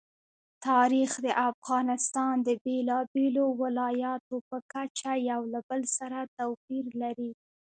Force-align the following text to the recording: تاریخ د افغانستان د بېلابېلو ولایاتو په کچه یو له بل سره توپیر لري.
تاریخ 0.67 1.11
د 1.25 1.27
افغانستان 1.49 2.33
د 2.47 2.49
بېلابېلو 2.63 3.45
ولایاتو 3.61 4.35
په 4.49 4.57
کچه 4.73 5.11
یو 5.29 5.41
له 5.53 5.59
بل 5.69 5.81
سره 5.97 6.19
توپیر 6.37 6.85
لري. 7.01 7.31